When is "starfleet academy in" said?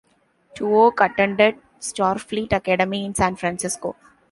1.79-3.13